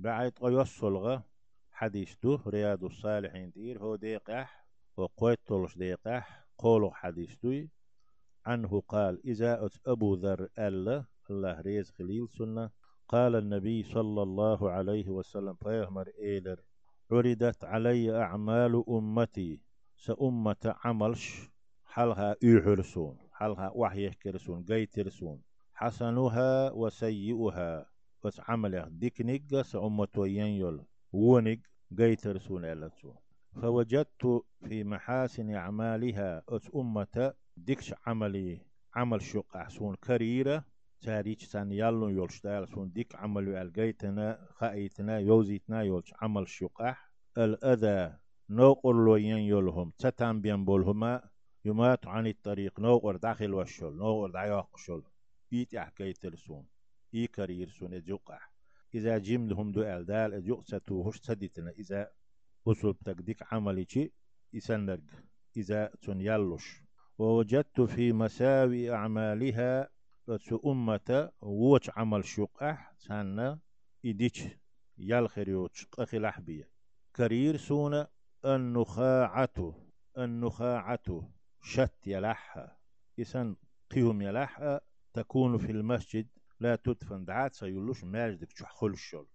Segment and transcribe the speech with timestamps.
[0.00, 1.24] بعد قيوصلغة
[1.72, 6.92] حديث دو رياض الصالحين دير هو ديقح وقويت طولش ديقح قولو
[7.42, 7.70] دوي.
[8.46, 12.70] عنه قال إذا أبو ذر ألا الله ريز خليل سنة
[13.08, 16.60] قال النبي صلى الله عليه وسلم فيهمر إيلر
[17.10, 19.60] عرضت علي أعمال أمتي
[19.96, 21.50] سأمة عملش
[21.84, 25.42] حلها إيحرسون حلها وحي كرسون قيترسون
[25.74, 27.86] حسنها وسيئها
[28.88, 30.80] ديك نيجا سأمة ينيل
[31.12, 31.60] ونيج
[31.98, 33.16] قيترسون ألتسون
[33.62, 38.60] فوجدت في محاسن أعمالها أس أمة ديكش عملي
[38.94, 40.64] عمل شق أحسون كريرة
[41.00, 48.16] تاريخ سان يالون يولش دال سون ديك عمل الجيتنا خايتنا يوزيتنا يولش عمل شقح الأذى
[48.50, 49.92] نوقر لو ين يولهم.
[49.98, 51.22] تتام بين بولهما.
[51.64, 52.80] يمات عن الطريق.
[52.80, 55.02] نوقر داخل وشل نوقر دعياق شل
[55.52, 56.66] إيت أحكي ترسون
[57.14, 58.52] إي كرير سون أجوقح
[58.94, 61.70] إذا جملهم دو ألدال أجوقستو هش سديتنا.
[61.70, 62.10] إذا
[62.68, 64.12] أسلوب تقديك عملي شي
[64.56, 65.00] إسنرق
[65.56, 66.82] إذا تن يلوش
[67.18, 69.88] ووجدت في مساوي أعمالها
[70.66, 73.58] أمة ووش عمل شقح سنة
[74.04, 74.44] إديش
[74.98, 76.70] يالخريوش قخي لحبية.
[77.16, 78.06] كرير سونة
[78.44, 79.74] النخاعة
[80.18, 81.30] النخاعة
[81.62, 82.78] شت يلحها.
[83.20, 83.56] إسان
[83.90, 84.80] قيهم يلحها
[85.12, 86.28] تكون في المسجد
[86.60, 89.26] لا تدفن دعات سيولوش ماجدك تشح خلشل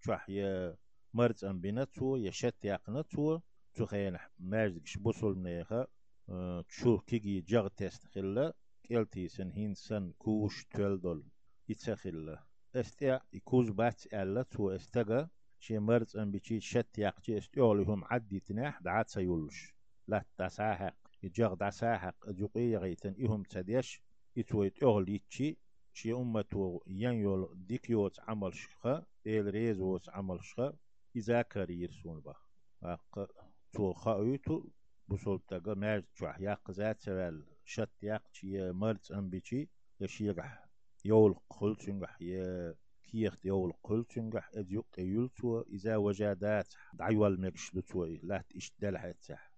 [0.00, 0.76] تشح يا
[1.14, 3.40] مرز أم بنتو يا شت يقنتو
[3.74, 5.86] تخيل ماجدك شبوصل منيخا
[6.68, 11.24] تشو كيجي جغ تست خلا كيلتي سن هين سن كوش تولدول
[11.68, 12.44] يتسخلا
[12.74, 18.82] استيا يكوز بات ألا تو استغا شي مرز أم بيشي شت يقشي استيولهم عدي تناح
[18.82, 19.74] دعات سيولش
[20.08, 24.02] لا تساحق يجغ دساحق جوقي غيتن إهم تديش
[24.36, 25.58] يتويت أغل يتشي.
[25.92, 30.72] شي أمتو ينيول ديكيوت عمل شخا إل ريزوت عمل شخا
[31.16, 32.34] إذا كرير سون با
[33.72, 34.64] تو خاويتو
[35.08, 39.68] بوصل تاقا مارد جوح ياق ذات سوال شت ياق شي مرت أم بيشي
[40.00, 40.64] يشيغح.
[41.04, 48.04] يول قل تنجح يا كيخت يول قل تنجح أديوق يلتو إذا وجدات دعيوال مكش لتو
[48.04, 49.50] لا تشتدل حتسح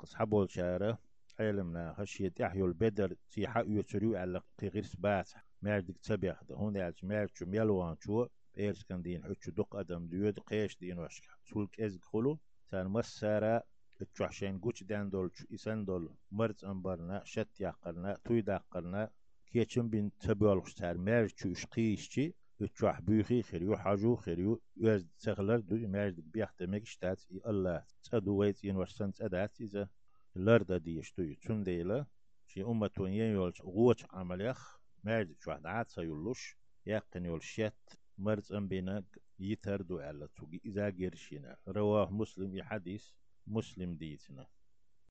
[0.00, 0.98] أصحابه شارة.
[1.40, 5.30] علمنا خشيت يحيو البدر تي حق يتريو على قيغيرس بات
[5.61, 10.39] مردك تبيخ هون يالج مرد شو ميلوان شو إيرس كان دين حتشو دق أدم ديود
[10.39, 13.63] قيش دين وشك سولك إزك خلو تان مسارة
[14.01, 19.09] التوحشين قوش دان دول إسان دول مرز أنبرنا شت يقرنا توي داقرنا
[19.47, 25.75] كيتشن بين تبيولخ تار مرد شو إشقيشتي التوح بيخي خريو حاجو خريو يوز تغلر دو
[25.87, 29.89] مرد بيخ دمك اشتات الله تدو ويت ين ورسن تدات إذا
[30.35, 32.05] لردا ديش توي تون ديلا
[32.47, 36.56] شي أمتون ين يولش غوش عمليخ مرد شو عاد سيولوش
[36.86, 39.04] يقن يولشيت مرز أنبينك
[39.38, 43.04] يتردو على توجي إذا جرشينا رواه مسلم يحديث
[43.46, 44.46] مسلم ديتنا.